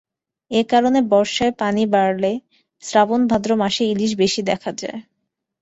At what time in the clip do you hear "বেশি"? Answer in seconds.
4.21-4.41